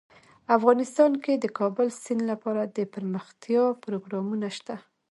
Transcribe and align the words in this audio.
افغانستان 0.57 1.11
کې 1.23 1.33
د 1.37 1.39
د 1.43 1.45
کابل 1.59 1.87
سیند 2.03 2.21
لپاره 2.31 2.61
دپرمختیا 2.77 3.63
پروګرامونه 3.83 4.47
شته. 4.57 4.75